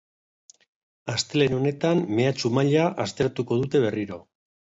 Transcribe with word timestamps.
Astelehen 1.15 1.53
honetan 1.57 2.01
mehatxu-maila 2.21 2.87
aztertuko 3.05 3.59
dute 3.61 3.83
berriro. 3.85 4.19